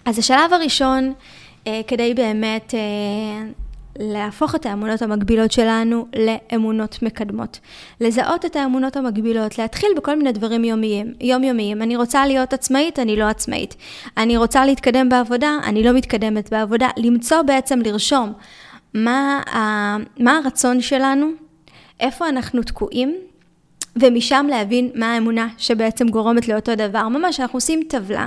אז 0.05 0.19
השלב 0.19 0.53
הראשון, 0.53 1.13
כדי 1.87 2.15
באמת 2.15 2.75
להפוך 3.99 4.55
את 4.55 4.67
האמונות 4.67 5.03
המקבילות 5.03 5.53
שלנו 5.53 6.07
לאמונות 6.17 7.03
מקדמות. 7.03 7.61
לזהות 8.01 8.45
את 8.45 8.57
האמונות 8.57 8.97
המקבילות, 8.97 9.59
להתחיל 9.59 9.89
בכל 9.97 10.17
מיני 10.17 10.33
דברים 10.33 10.65
יומיים, 10.65 11.15
יומיומיים. 11.21 11.83
אני 11.83 11.97
רוצה 11.97 12.27
להיות 12.27 12.53
עצמאית, 12.53 12.99
אני 12.99 13.17
לא 13.17 13.25
עצמאית. 13.25 13.77
אני 14.17 14.37
רוצה 14.37 14.65
להתקדם 14.65 15.09
בעבודה, 15.09 15.59
אני 15.65 15.83
לא 15.83 15.93
מתקדמת 15.93 16.51
בעבודה. 16.51 16.89
למצוא 16.97 17.43
בעצם, 17.43 17.81
לרשום 17.81 18.33
מה, 18.95 19.43
מה 20.19 20.41
הרצון 20.45 20.81
שלנו, 20.81 21.31
איפה 22.01 22.29
אנחנו 22.29 22.63
תקועים, 22.63 23.17
ומשם 23.97 24.47
להבין 24.51 24.91
מה 24.95 25.15
האמונה 25.15 25.49
שבעצם 25.59 26.09
גורמת 26.09 26.49
לאותו 26.49 26.75
דבר. 26.75 27.09
ממש, 27.09 27.41
אנחנו 27.41 27.57
עושים 27.57 27.83
טבלה 27.89 28.27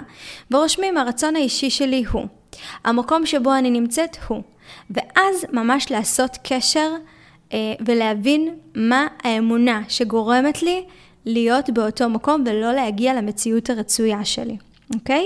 ורושמים, 0.51 0.97
הרצון 0.97 1.35
האישי 1.35 1.69
שלי 1.69 2.03
הוא. 2.11 2.27
המקום 2.83 3.25
שבו 3.25 3.55
אני 3.55 3.69
נמצאת 3.69 4.17
הוא. 4.27 4.41
ואז 4.89 5.45
ממש 5.53 5.91
לעשות 5.91 6.37
קשר 6.43 6.91
אה, 7.53 7.73
ולהבין 7.85 8.55
מה 8.75 9.07
האמונה 9.23 9.81
שגורמת 9.87 10.63
לי 10.63 10.83
להיות 11.25 11.69
באותו 11.69 12.09
מקום 12.09 12.43
ולא 12.45 12.73
להגיע 12.73 13.13
למציאות 13.13 13.69
הרצויה 13.69 14.25
שלי. 14.25 14.57
אוקיי? 14.93 15.25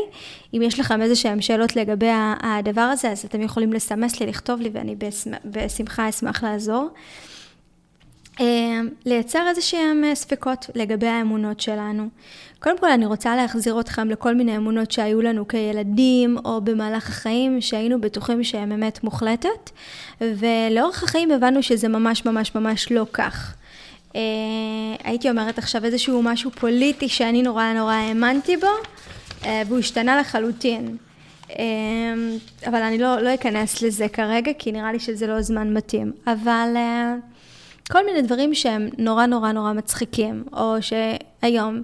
אם 0.54 0.62
יש 0.62 0.80
לכם 0.80 1.02
איזה 1.02 1.16
שהן 1.16 1.42
שאלות 1.42 1.76
לגבי 1.76 2.10
הדבר 2.44 2.82
הזה, 2.82 3.12
אז 3.12 3.26
אתם 3.26 3.42
יכולים 3.42 3.74
לסמס 3.74 4.20
לי, 4.20 4.26
לכתוב 4.26 4.62
לי, 4.62 4.70
ואני 4.74 4.96
בשמחה 5.46 6.10
אשמח 6.10 6.44
לעזור. 6.44 6.90
אה, 8.42 8.82
לייצר 9.06 9.48
איזה 9.50 9.62
שהם 9.62 10.04
אה, 10.04 10.16
ספקות 10.16 10.70
לגבי 10.76 11.08
האמונות 11.08 11.60
שלנו. 11.60 12.08
קודם 12.60 12.78
כל 12.80 12.92
אני 12.92 13.06
רוצה 13.06 13.36
להחזיר 13.36 13.80
אתכם 13.80 14.10
לכל 14.10 14.36
מיני 14.36 14.58
אמונות 14.58 14.92
שהיו 14.92 15.22
לנו 15.22 15.48
כילדים 15.48 16.38
או 16.46 16.62
במהלך 16.62 17.10
החיים 17.10 17.62
שהיינו 17.62 18.02
בטוחים 18.02 18.44
שהן 18.44 18.72
אמת 18.72 19.04
מוחלטת 19.04 19.70
ולאורך 20.22 21.04
החיים 21.04 21.32
הבנו 21.32 21.64
שזה 21.64 21.88
ממש 21.88 22.26
ממש 22.26 22.56
ממש 22.56 22.92
לא 22.92 23.06
כך. 23.14 23.54
Uh, 24.10 24.14
הייתי 25.04 25.30
אומרת 25.30 25.58
עכשיו 25.58 25.86
איזשהו 25.86 26.22
משהו 26.24 26.52
פוליטי 26.52 27.10
שאני 27.10 27.42
נורא 27.42 27.74
נורא 27.74 27.94
האמנתי 27.94 28.58
בו 28.58 28.68
uh, 29.42 29.46
והוא 29.68 29.80
השתנה 29.80 30.20
לחלוטין. 30.20 30.98
Uh, 31.48 31.54
אבל 32.68 32.82
אני 32.82 32.98
לא, 32.98 33.22
לא 33.22 33.34
אכנס 33.34 33.82
לזה 33.82 34.08
כרגע 34.08 34.52
כי 34.60 34.72
נראה 34.72 34.92
לי 34.92 35.00
שזה 35.00 35.28
לא 35.28 35.42
זמן 35.42 35.74
מתאים. 35.74 36.12
אבל 36.28 36.76
כל 37.92 38.06
מיני 38.06 38.22
דברים 38.22 38.54
שהם 38.54 38.90
נורא 38.98 39.26
נורא 39.26 39.52
נורא 39.52 39.74
מצחיקים 39.74 40.44
או 40.54 40.76
שהיום 40.82 41.82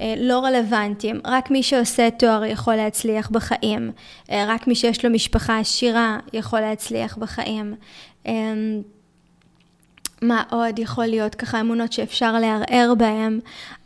אה, 0.00 0.14
לא 0.18 0.38
רלוונטיים, 0.38 1.20
רק 1.24 1.50
מי 1.50 1.62
שעושה 1.62 2.08
תואר 2.10 2.44
יכול 2.44 2.74
להצליח 2.74 3.30
בחיים, 3.30 3.92
אה, 4.30 4.44
רק 4.48 4.66
מי 4.66 4.74
שיש 4.74 5.04
לו 5.04 5.10
משפחה 5.10 5.58
עשירה 5.58 6.18
יכול 6.32 6.60
להצליח 6.60 7.16
בחיים. 7.16 7.74
אמ, 8.26 8.82
מה 10.22 10.42
עוד 10.50 10.78
יכול 10.78 11.06
להיות 11.06 11.34
ככה 11.34 11.60
אמונות 11.60 11.92
שאפשר 11.92 12.38
לערער 12.38 12.94
בהן? 12.98 13.40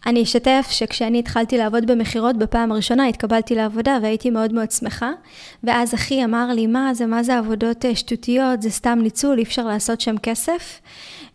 אני 0.07 0.23
אשתף 0.23 0.67
שכשאני 0.71 1.19
התחלתי 1.19 1.59
לעבוד 1.59 1.87
במכירות 1.87 2.37
בפעם 2.37 2.73
הראשונה, 2.73 3.07
התקבלתי 3.07 3.55
לעבודה 3.55 3.99
והייתי 4.03 4.31
מאוד 4.31 4.53
מאוד 4.53 4.71
שמחה, 4.71 5.11
ואז 5.65 5.95
אחי 5.95 6.25
אמר 6.25 6.47
לי, 6.53 6.67
מה 6.67 6.95
זה, 6.95 7.07
מה 7.07 7.23
זה 7.23 7.39
עבודות 7.39 7.85
אה, 7.85 7.95
שטותיות, 7.95 8.63
זה 8.63 8.71
סתם 8.71 8.99
ניצול, 9.03 9.39
אי 9.39 9.43
אפשר 9.43 9.67
לעשות 9.67 10.01
שם 10.01 10.19
כסף. 10.19 10.81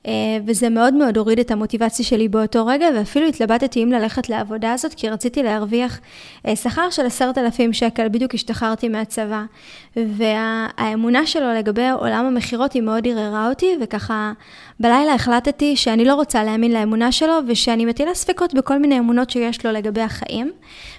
אה, 0.08 0.12
וזה 0.46 0.70
מאוד 0.70 0.94
מאוד 0.94 1.18
הוריד 1.18 1.40
את 1.40 1.52
המוטיבציה 1.52 2.06
שלי 2.06 2.28
באותו 2.28 2.66
רגע, 2.66 2.88
ואפילו 2.96 3.28
התלבטתי 3.28 3.84
אם 3.84 3.92
ללכת 3.92 4.30
לעבודה 4.30 4.74
הזאת, 4.74 4.94
כי 4.94 5.10
רציתי 5.10 5.44
להרוויח 5.44 6.00
אה, 6.48 6.56
שכר 6.56 6.90
של 6.90 7.06
עשרת 7.06 7.38
אלפים 7.38 7.74
שקל, 7.74 8.08
בדיוק 8.08 8.34
השתחררתי 8.34 8.90
מהצבא. 8.90 9.44
והאמונה 9.96 11.26
שלו 11.26 11.54
לגבי 11.54 11.90
עולם 11.90 12.26
המכירות 12.26 12.74
היא 12.74 12.82
מאוד 12.82 13.08
ערערה 13.08 13.50
אותי, 13.50 13.72
וככה 13.82 14.32
בלילה 14.80 15.14
החלטתי 15.14 15.76
שאני 15.76 16.06
לא 16.06 16.16
רוצה 16.16 16.44
להאמין 16.44 16.72
לאמונה 16.72 17.12
שלו, 17.12 17.34
ושאני 17.48 17.86
מטילה 17.86 18.14
ספקות 18.14 18.54
בכל 18.56 18.80
מיני 18.80 19.00
אמונות 19.00 19.30
שיש 19.30 19.66
לו 19.66 19.72
לגבי 19.72 20.02
החיים. 20.02 20.52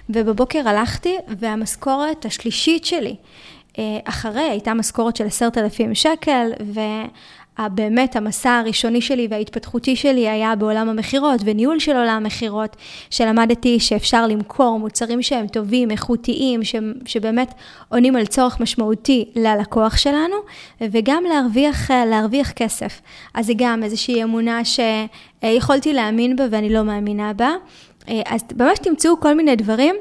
ובבוקר 0.09 0.69
הלכתי, 0.69 1.15
והמשכורת 1.27 2.25
השלישית 2.25 2.85
שלי, 2.85 3.15
אה, 3.77 3.83
אחרי 4.03 4.41
הייתה 4.41 4.73
משכורת 4.73 5.15
של 5.15 5.25
עשרת 5.25 5.57
אלפים 5.57 5.95
שקל, 5.95 6.51
ו... 6.73 6.79
באמת 7.71 8.15
המסע 8.15 8.51
הראשוני 8.51 9.01
שלי 9.01 9.27
וההתפתחותי 9.29 9.95
שלי 9.95 10.29
היה 10.29 10.55
בעולם 10.55 10.89
המכירות 10.89 11.41
וניהול 11.45 11.79
של 11.79 11.95
עולם 11.95 12.21
המכירות, 12.23 12.75
שלמדתי 13.09 13.79
שאפשר 13.79 14.27
למכור 14.27 14.79
מוצרים 14.79 15.21
שהם 15.21 15.47
טובים, 15.47 15.91
איכותיים, 15.91 16.63
ש, 16.63 16.75
שבאמת 17.05 17.53
עונים 17.89 18.15
על 18.15 18.25
צורך 18.25 18.59
משמעותי 18.59 19.25
ללקוח 19.35 19.97
שלנו, 19.97 20.35
וגם 20.81 21.23
להרוויח, 21.29 21.91
להרוויח 21.91 22.51
כסף. 22.51 23.01
אז 23.33 23.45
זה 23.45 23.53
גם 23.57 23.83
איזושהי 23.83 24.23
אמונה 24.23 24.61
שיכולתי 24.65 25.93
להאמין 25.93 26.35
בה 26.35 26.43
ואני 26.51 26.69
לא 26.69 26.83
מאמינה 26.83 27.33
בה. 27.33 27.49
אז 28.07 28.41
ממש 28.57 28.79
תמצאו 28.79 29.19
כל 29.19 29.33
מיני 29.33 29.55
דברים 29.55 29.95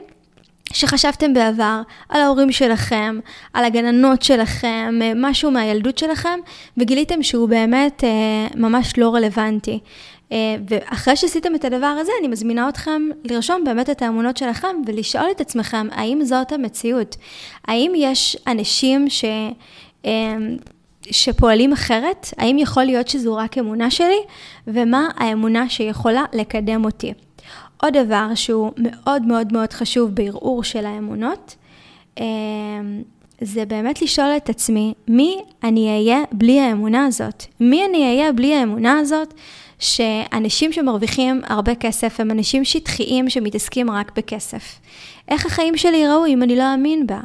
שחשבתם 0.72 1.34
בעבר 1.34 1.80
על 2.08 2.20
ההורים 2.20 2.52
שלכם, 2.52 3.18
על 3.52 3.64
הגננות 3.64 4.22
שלכם, 4.22 4.98
אה, 5.02 5.12
משהו 5.16 5.50
מהילדות 5.50 5.98
שלכם, 5.98 6.40
וגיליתם 6.76 7.22
שהוא 7.22 7.48
באמת 7.48 8.04
אה, 8.04 8.46
ממש 8.56 8.98
לא 8.98 9.14
רלוונטי. 9.14 9.78
אה, 10.32 10.56
ואחרי 10.68 11.16
שעשיתם 11.16 11.54
את 11.54 11.64
הדבר 11.64 11.86
הזה, 11.86 12.12
אני 12.20 12.28
מזמינה 12.28 12.68
אתכם 12.68 13.02
לרשום 13.24 13.64
באמת 13.64 13.90
את 13.90 14.02
האמונות 14.02 14.36
שלכם 14.36 14.76
ולשאול 14.86 15.26
את 15.30 15.40
עצמכם, 15.40 15.88
האם 15.92 16.24
זאת 16.24 16.52
המציאות? 16.52 17.16
האם 17.68 17.92
יש 17.96 18.36
אנשים 18.46 19.06
ש... 19.08 19.24
שפועלים 21.10 21.72
אחרת? 21.72 22.26
האם 22.38 22.58
יכול 22.58 22.84
להיות 22.84 23.08
שזו 23.08 23.36
רק 23.36 23.58
אמונה 23.58 23.90
שלי? 23.90 24.18
ומה 24.66 25.08
האמונה 25.16 25.68
שיכולה 25.68 26.24
לקדם 26.32 26.84
אותי? 26.84 27.12
עוד 27.80 27.96
דבר 27.96 28.34
שהוא 28.34 28.72
מאוד 28.76 29.22
מאוד 29.22 29.52
מאוד 29.52 29.72
חשוב 29.72 30.10
בערעור 30.14 30.64
של 30.64 30.86
האמונות, 30.86 31.56
אמ, 32.20 32.24
זה 33.40 33.64
באמת 33.64 34.02
לשאול 34.02 34.28
את 34.36 34.48
עצמי, 34.48 34.94
מי 35.08 35.38
אני 35.64 35.88
אהיה 35.88 36.22
בלי 36.32 36.60
האמונה 36.60 37.06
הזאת? 37.06 37.44
מי 37.60 37.84
אני 37.84 38.06
אהיה 38.06 38.32
בלי 38.32 38.54
האמונה 38.54 38.98
הזאת 38.98 39.34
שאנשים 39.78 40.72
שמרוויחים 40.72 41.40
הרבה 41.46 41.74
כסף 41.74 42.20
הם 42.20 42.30
אנשים 42.30 42.64
שטחיים 42.64 43.30
שמתעסקים 43.30 43.90
רק 43.90 44.12
בכסף? 44.16 44.80
איך 45.28 45.46
החיים 45.46 45.76
שלי 45.76 45.96
ייראו 45.96 46.26
אם 46.26 46.42
אני 46.42 46.56
לא 46.56 46.72
אאמין 46.72 47.06
בה? 47.06 47.20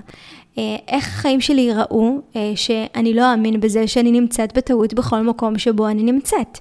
איך 0.88 1.08
החיים 1.08 1.42
שלי 1.42 1.62
ייראו, 1.62 2.20
שאני 2.56 3.14
לא 3.14 3.32
אאמין 3.32 3.60
בזה 3.60 3.88
שאני 3.88 4.12
נמצאת 4.12 4.58
בטעות 4.58 4.94
בכל 4.94 5.22
מקום 5.22 5.58
שבו 5.58 5.88
אני 5.88 6.04
נמצאת. 6.04 6.60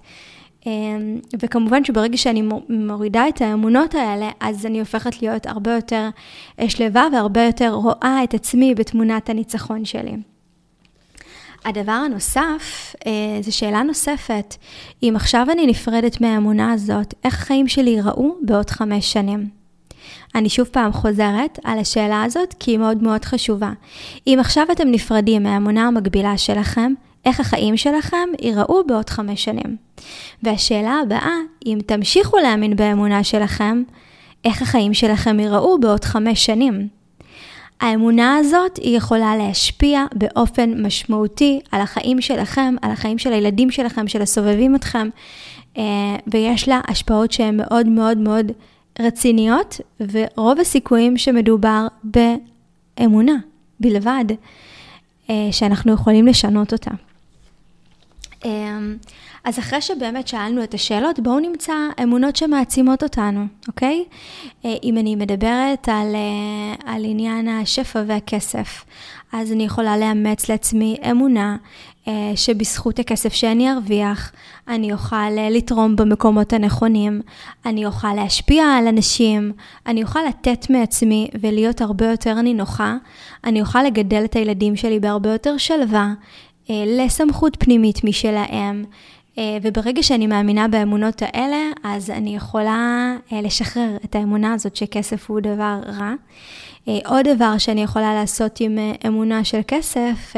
וכמובן 1.43 1.85
שברגע 1.85 2.17
שאני 2.17 2.43
מורידה 2.69 3.29
את 3.29 3.43
האמונות 3.43 3.95
האלה, 3.95 4.31
אז 4.41 4.67
אני 4.67 4.81
הופכת 4.81 5.23
להיות 5.23 5.47
הרבה 5.47 5.75
יותר 5.75 6.09
שלווה 6.69 7.09
והרבה 7.13 7.43
יותר 7.43 7.71
רואה 7.71 8.21
את 8.25 8.35
עצמי 8.35 8.75
בתמונת 8.75 9.31
הניצחון 9.31 9.85
שלי. 9.85 10.17
הדבר 11.65 11.93
הנוסף, 11.93 12.95
אה, 13.07 13.43
זו 13.43 13.57
שאלה 13.57 13.83
נוספת, 13.83 14.57
אם 15.03 15.13
עכשיו 15.17 15.47
אני 15.53 15.67
נפרדת 15.67 16.21
מהאמונה 16.21 16.73
הזאת, 16.73 17.15
איך 17.25 17.43
החיים 17.43 17.69
שלי 17.69 17.91
ייראו 17.91 18.35
בעוד 18.43 18.71
חמש 18.71 19.13
שנים? 19.13 19.49
אני 20.35 20.49
שוב 20.49 20.69
פעם 20.69 20.93
חוזרת 20.93 21.59
על 21.65 21.79
השאלה 21.79 22.23
הזאת, 22.23 22.55
כי 22.59 22.71
היא 22.71 22.79
מאוד 22.79 23.03
מאוד 23.03 23.25
חשובה. 23.25 23.73
אם 24.27 24.37
עכשיו 24.41 24.67
אתם 24.73 24.91
נפרדים 24.91 25.43
מהאמונה 25.43 25.87
המקבילה 25.87 26.39
שלכם, 26.39 26.93
איך 27.25 27.41
החיים 27.41 27.77
שלכם 27.77 28.29
ייראו 28.43 28.87
בעוד 28.87 29.11
חמש 29.11 29.45
שנים? 29.45 29.77
והשאלה 30.43 31.01
הבאה, 31.03 31.37
אם 31.67 31.79
תמשיכו 31.87 32.39
להאמין 32.39 32.77
באמונה 32.77 33.25
שלכם, 33.25 33.83
איך 34.45 34.63
החיים 34.63 34.95
שלכם 34.95 35.41
ייראו 35.41 35.81
בעוד 35.81 36.05
חמש 36.05 36.47
שנים? 36.47 36.89
האמונה 37.81 38.37
הזאת 38.37 38.77
היא 38.77 38.97
יכולה 38.97 39.37
להשפיע 39.37 40.05
באופן 40.15 40.87
משמעותי 40.87 41.61
על 41.73 41.81
החיים 41.81 42.21
שלכם, 42.21 42.75
על 42.83 42.91
החיים 42.91 43.19
של 43.19 43.33
הילדים 43.33 43.71
שלכם, 43.71 44.09
של 44.09 44.23
הסובבים 44.23 44.75
אתכם, 44.75 45.09
אה, 45.79 46.17
ויש 46.27 46.69
לה 46.69 46.81
השפעות 46.89 47.33
שהן 47.33 47.57
מאוד 47.57 47.87
מאוד 47.87 48.19
מאוד 48.19 48.53
רציניות, 49.01 49.81
ורוב 50.01 50.61
הסיכויים 50.61 51.17
שמדובר 51.17 51.87
באמונה 52.05 53.35
בלבד, 53.81 54.25
אה, 55.31 55.49
שאנחנו 55.51 55.93
יכולים 55.93 56.27
לשנות 56.27 56.73
אותה. 56.73 56.91
אה, 58.45 58.79
אז 59.45 59.59
אחרי 59.59 59.81
שבאמת 59.81 60.29
שאלנו 60.29 60.65
את 60.65 60.75
השאלות, 60.75 61.21
בואו 61.21 61.41
נמצא 61.41 61.73
אמונות 62.03 62.37
שמעצימות 62.37 63.03
אותנו, 63.03 63.47
אוקיי? 63.69 64.05
אה, 64.65 64.75
אם 64.83 64.99
אני 64.99 65.17
מדברת 65.17 65.89
על, 65.89 66.15
אה, 66.15 66.93
על 66.95 67.05
עניין 67.05 67.49
השפע 67.49 68.03
והכסף, 68.07 68.85
אז 69.33 69.53
אני 69.53 69.65
יכולה 69.65 69.99
לאמץ 69.99 70.49
לעצמי 70.49 70.97
אמונה 71.11 71.57
אה, 72.09 72.33
שבזכות 72.37 72.99
הכסף 72.99 73.33
שאני 73.33 73.73
ארוויח, 73.73 74.33
אני 74.69 74.93
אוכל 74.93 75.31
לתרום 75.51 75.97
במקומות 75.97 76.53
הנכונים, 76.53 77.23
אני 77.67 77.87
אוכל 77.87 78.15
להשפיע 78.15 78.65
על 78.65 78.87
אנשים, 78.89 79.53
אני 79.87 80.03
אוכל 80.03 80.21
לתת 80.29 80.71
מעצמי 80.71 81.29
ולהיות 81.41 81.81
הרבה 81.81 82.11
יותר 82.11 82.35
נינוחה, 82.35 82.97
אני 83.45 83.61
אוכל 83.61 83.83
לגדל 83.83 84.25
את 84.25 84.37
הילדים 84.37 84.77
שלי 84.77 85.01
בהרבה 85.01 85.33
יותר 85.33 85.57
שלווה, 85.57 86.13
לסמכות 86.87 87.57
פנימית 87.61 88.05
משלהם, 88.05 88.85
אה, 89.39 89.59
וברגע 89.63 90.03
שאני 90.03 90.27
מאמינה 90.27 90.69
באמונות 90.69 91.23
האלה, 91.23 91.71
אז 91.85 92.11
אני 92.11 92.37
יכולה 92.37 93.13
אה, 93.33 93.41
לשחרר 93.41 93.97
את 94.05 94.15
האמונה 94.15 94.53
הזאת 94.53 94.77
שכסף 94.77 95.31
הוא 95.31 95.41
דבר 95.41 95.81
רע. 95.87 96.13
אה, 96.89 96.99
עוד 97.07 97.29
דבר 97.29 97.59
שאני 97.59 97.83
יכולה 97.83 98.15
לעשות 98.15 98.61
עם 98.61 98.79
אמונה 99.07 99.45
של 99.45 99.61
כסף, 99.69 100.35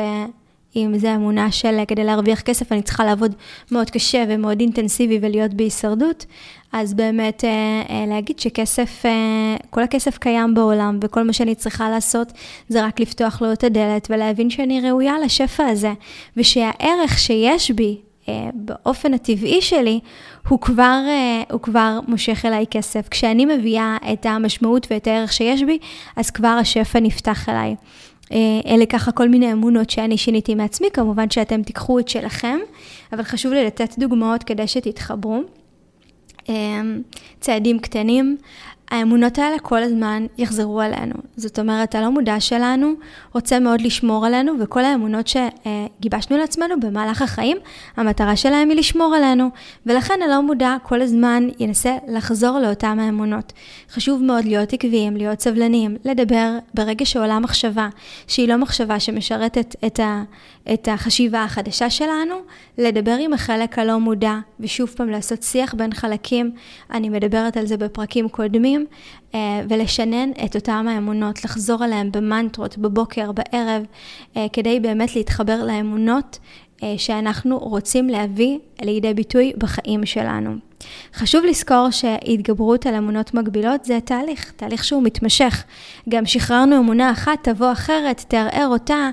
אם 0.77 0.93
זה 0.99 1.15
אמונה 1.15 1.53
של 1.53 1.81
כדי 1.89 2.05
להרוויח 2.05 2.41
כסף 2.41 2.73
אני 2.73 2.83
צריכה 2.83 3.05
לעבוד 3.05 3.35
מאוד 3.71 3.91
קשה 3.91 4.25
ומאוד 4.29 4.61
אינטנסיבי 4.61 5.19
ולהיות 5.23 5.55
בהישרדות, 5.55 6.27
אז 6.73 6.95
באמת 6.95 7.45
להגיד 8.07 8.39
שכסף, 8.39 9.03
כל 9.71 9.83
הכסף 9.83 10.19
קיים 10.19 10.55
בעולם 10.55 10.99
וכל 11.03 11.23
מה 11.23 11.33
שאני 11.33 11.55
צריכה 11.55 11.91
לעשות 11.91 12.33
זה 12.69 12.85
רק 12.85 13.01
לפתוח 13.01 13.43
לו 13.43 13.53
את 13.53 13.65
הדלת 13.65 14.09
ולהבין 14.11 14.51
שאני 14.51 14.81
ראויה 14.81 15.15
לשפע 15.25 15.65
הזה 15.65 15.93
ושהערך 16.37 17.19
שיש 17.19 17.71
בי 17.71 17.99
אה, 18.29 18.51
באופן 18.55 19.15
הטבעי 19.15 19.61
שלי, 19.61 20.01
הוא 20.49 20.61
כבר, 20.61 21.01
אה, 21.09 21.43
הוא 21.51 21.61
כבר 21.61 21.99
מושך 22.09 22.45
אליי 22.45 22.65
כסף. 22.71 23.09
כשאני 23.09 23.45
מביאה 23.45 23.97
את 24.13 24.27
המשמעות 24.27 24.87
ואת 24.91 25.07
הערך 25.07 25.33
שיש 25.33 25.63
בי, 25.63 25.79
אז 26.17 26.31
כבר 26.31 26.57
השפע 26.61 27.01
נפתח 27.01 27.49
אליי. 27.49 27.75
אה, 28.33 28.39
אלה 28.67 28.87
ככה 28.87 29.13
כל 29.13 29.29
מיני 29.29 29.53
אמונות 29.53 29.91
שאני 29.91 30.17
שיניתי 30.17 30.55
מעצמי, 30.55 30.89
כמובן 30.93 31.31
שאתם 31.31 31.63
תיקחו 31.63 31.99
את 31.99 32.09
שלכם, 32.09 32.59
אבל 33.13 33.23
חשוב 33.23 33.53
לי 33.53 33.65
לתת 33.65 33.99
דוגמאות 33.99 34.43
כדי 34.43 34.67
שתתחברו. 34.67 35.43
צעדים 37.41 37.79
קטנים, 37.79 38.37
האמונות 38.93 39.39
האלה 39.39 39.59
כל 39.59 39.83
הזמן 39.83 40.27
יחזרו 40.39 40.81
עלינו. 40.81 41.15
זאת 41.37 41.59
אומרת, 41.59 41.95
הלא 41.95 42.11
מודע 42.11 42.41
שלנו 42.41 42.93
רוצה 43.35 43.59
מאוד 43.59 43.81
לשמור 43.81 44.27
עלינו, 44.27 44.53
וכל 44.61 44.85
האמונות 44.85 45.27
שגיבשנו 45.27 46.37
לעצמנו 46.39 46.81
במהלך 46.81 47.23
החיים, 47.23 47.57
המטרה 47.97 48.37
שלהם 48.37 48.69
היא 48.69 48.79
לשמור 48.79 49.15
עלינו. 49.15 49.49
ולכן 49.87 50.15
הלא 50.25 50.43
מודע 50.43 50.77
כל 50.83 51.03
הזמן 51.03 51.49
ינסה 51.59 51.97
לחזור 52.09 52.59
לאותן 52.59 52.99
האמונות. 52.99 53.53
חשוב 53.91 54.23
מאוד 54.23 54.45
להיות 54.45 54.73
עקביים, 54.73 55.17
להיות 55.17 55.41
סבלניים, 55.41 55.97
לדבר 56.05 56.59
ברגע 56.75 57.05
שעולה 57.05 57.39
מחשבה, 57.39 57.89
שהיא 58.27 58.49
לא 58.49 58.57
מחשבה 58.57 59.01
שמשרתת 59.01 59.77
את, 59.87 60.01
ה, 60.01 60.23
את 60.73 60.89
החשיבה 60.93 61.45
החדשה 61.45 61.91
שלנו, 61.91 62.35
לדבר 62.79 63.17
עם 63.21 63.33
החלק 63.33 63.79
הלא 63.79 63.99
מודע, 64.01 64.35
ושוב 64.61 64.89
פעם 64.97 65.09
לעשות 65.09 65.43
שיח 65.43 65.75
בין 65.75 65.95
חלקים. 65.95 66.51
אני 66.91 67.09
מדברת 67.09 67.57
על 67.57 67.67
זה 67.67 67.77
בפרקים 67.77 68.29
קודמים. 68.29 68.82
אה, 69.35 69.61
ולשנן 69.69 70.31
את 70.45 70.57
אותם 70.57 70.87
האמונות, 70.89 71.45
לחזור 71.45 71.85
עליהן 71.85 72.13
במנטרות, 72.13 72.79
בבוקר, 72.79 73.31
בערב, 73.33 73.83
אה, 74.37 74.47
כדי 74.53 74.81
באמת 74.81 75.17
להתחבר 75.17 75.65
לאמונות 75.65 76.39
שאנחנו 76.97 77.59
רוצים 77.59 78.09
להביא 78.09 78.59
לידי 78.83 79.15
ביטוי 79.15 79.53
בחיים 79.59 80.07
שלנו. 80.07 80.57
חשוב 81.15 81.45
לזכור 81.45 81.91
שהתגברות 81.91 82.87
על 82.87 82.95
אמונות 82.95 83.35
מגבילות 83.35 83.85
זה 83.85 83.99
תהליך, 84.05 84.53
תהליך 84.57 84.85
שהוא 84.85 85.03
מתמשך. 85.03 85.65
גם 86.09 86.27
שחררנו 86.27 86.79
אמונה 86.79 87.11
אחת, 87.13 87.49
תבוא 87.49 87.73
אחרת, 87.73 88.25
תערער 88.29 88.69
אותה. 88.69 89.11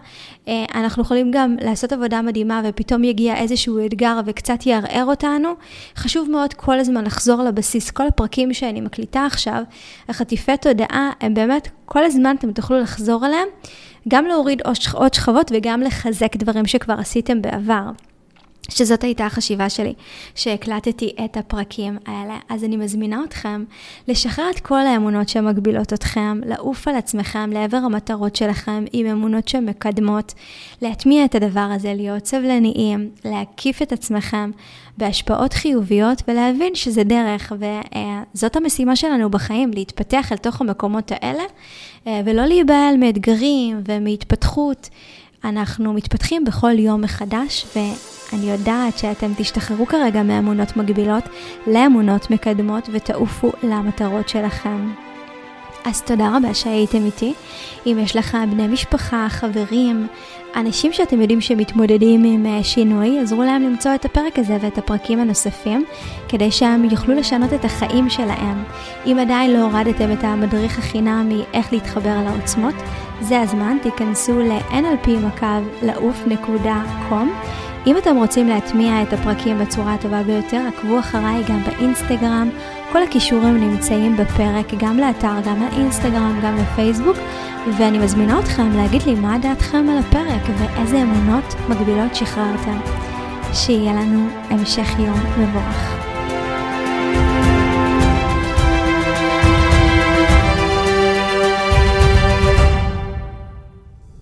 אה, 0.47 0.65
אנחנו 0.75 1.03
יכולים 1.03 1.31
גם 1.31 1.55
לעשות 1.61 1.93
עבודה 1.93 2.21
מדהימה 2.21 2.61
ופתאום 2.63 3.03
יגיע 3.03 3.37
איזשהו 3.37 3.85
אתגר 3.85 4.19
וקצת 4.25 4.65
יערער 4.65 5.05
אותנו. 5.05 5.49
חשוב 5.95 6.29
מאוד 6.29 6.53
כל 6.53 6.79
הזמן 6.79 7.03
לחזור 7.03 7.43
לבסיס. 7.43 7.91
כל 7.91 8.07
הפרקים 8.07 8.53
שאני 8.53 8.81
מקליטה 8.81 9.25
עכשיו, 9.25 9.61
החטיפי 10.09 10.57
תודעה, 10.57 11.11
הם 11.21 11.33
באמת, 11.33 11.67
כל 11.85 12.03
הזמן 12.03 12.35
אתם 12.39 12.51
תוכלו 12.51 12.79
לחזור 12.79 13.25
עליהם. 13.25 13.47
גם 14.07 14.25
להוריד 14.25 14.61
עוד 14.93 15.13
שכבות 15.13 15.51
וגם 15.55 15.81
לחזק 15.81 16.35
דברים 16.35 16.65
שכבר 16.65 16.93
עשיתם 16.99 17.41
בעבר. 17.41 17.89
שזאת 18.69 19.03
הייתה 19.03 19.25
החשיבה 19.25 19.69
שלי, 19.69 19.93
שהקלטתי 20.35 21.15
את 21.25 21.37
הפרקים 21.37 21.97
האלה. 22.05 22.37
אז 22.49 22.63
אני 22.63 22.77
מזמינה 22.77 23.23
אתכם 23.27 23.63
לשחרר 24.07 24.49
את 24.49 24.59
כל 24.59 24.79
האמונות 24.79 25.29
שמגבילות 25.29 25.93
אתכם, 25.93 26.41
לעוף 26.45 26.87
על 26.87 26.95
עצמכם 26.95 27.49
לעבר 27.53 27.77
המטרות 27.77 28.35
שלכם 28.35 28.85
עם 28.93 29.05
אמונות 29.05 29.47
שמקדמות, 29.47 30.33
להטמיע 30.81 31.25
את 31.25 31.35
הדבר 31.35 31.69
הזה, 31.75 31.93
להיות 31.93 32.25
סבלניים, 32.25 33.09
להקיף 33.25 33.81
את 33.81 33.91
עצמכם 33.91 34.51
בהשפעות 34.97 35.53
חיוביות 35.53 36.21
ולהבין 36.27 36.75
שזה 36.75 37.03
דרך, 37.03 37.53
וזאת 38.35 38.55
המשימה 38.55 38.95
שלנו 38.95 39.29
בחיים, 39.29 39.71
להתפתח 39.73 40.31
אל 40.31 40.37
תוך 40.37 40.61
המקומות 40.61 41.11
האלה, 41.15 41.43
ולא 42.05 42.45
להיבהל 42.45 42.97
מאתגרים 42.97 43.81
ומהתפתחות. 43.85 44.89
אנחנו 45.43 45.93
מתפתחים 45.93 46.45
בכל 46.45 46.79
יום 46.79 47.01
מחדש, 47.01 47.65
ואני 47.75 48.51
יודעת 48.51 48.97
שאתם 48.97 49.31
תשתחררו 49.37 49.85
כרגע 49.85 50.23
מאמונות 50.23 50.77
מגבילות 50.77 51.23
לאמונות 51.67 52.31
מקדמות 52.31 52.89
ותעופו 52.93 53.51
למטרות 53.63 54.29
שלכם. 54.29 54.93
אז 55.85 56.01
תודה 56.01 56.37
רבה 56.37 56.53
שהייתם 56.53 57.05
איתי. 57.05 57.33
אם 57.85 57.97
יש 58.01 58.15
לך 58.15 58.37
בני 58.51 58.67
משפחה, 58.67 59.27
חברים, 59.29 60.07
אנשים 60.55 60.93
שאתם 60.93 61.21
יודעים 61.21 61.41
שמתמודדים 61.41 62.23
עם 62.23 62.45
אה, 62.45 62.63
שינוי, 62.63 63.19
עזרו 63.19 63.43
להם 63.43 63.63
למצוא 63.63 63.95
את 63.95 64.05
הפרק 64.05 64.39
הזה 64.39 64.57
ואת 64.61 64.77
הפרקים 64.77 65.19
הנוספים, 65.19 65.85
כדי 66.27 66.51
שהם 66.51 66.85
יוכלו 66.85 67.15
לשנות 67.15 67.53
את 67.53 67.65
החיים 67.65 68.09
שלהם. 68.09 68.63
אם 69.05 69.17
עדיין 69.21 69.53
לא 69.53 69.59
הורדתם 69.59 70.11
את 70.11 70.23
המדריך 70.23 70.79
החינמי 70.79 71.43
איך 71.53 71.73
להתחבר 71.73 72.17
לעוצמות, 72.25 72.75
זה 73.21 73.41
הזמן, 73.41 73.77
תיכנסו 73.81 74.39
ל-nlp.לעוף.com. 74.39 77.27
אם 77.87 77.97
אתם 77.97 78.15
רוצים 78.15 78.47
להטמיע 78.47 79.01
את 79.01 79.13
הפרקים 79.13 79.59
בצורה 79.59 79.93
הטובה 79.93 80.23
ביותר, 80.23 80.61
עקבו 80.67 80.99
אחריי 80.99 81.43
גם 81.49 81.63
באינסטגרם. 81.63 82.49
כל 82.91 83.03
הכישורים 83.03 83.57
נמצאים 83.57 84.17
בפרק, 84.17 84.73
גם 84.77 84.97
לאתר, 84.97 85.33
גם 85.45 85.61
לאינסטגרם, 85.61 86.39
גם 86.43 86.57
לפייסבוק, 86.57 87.17
ואני 87.77 87.99
מזמינה 87.99 88.39
אתכם 88.39 88.71
להגיד 88.71 89.03
לי 89.03 89.15
מה 89.15 89.37
דעתכם 89.37 89.85
על 89.89 89.97
הפרק 89.97 90.41
ואיזה 90.57 91.01
אמונות 91.01 91.55
מגבילות 91.69 92.15
שחררתם. 92.15 92.77
שיהיה 93.53 93.93
לנו 93.93 94.27
המשך 94.49 94.99
יום 94.99 95.19
מבורך. 95.39 96.08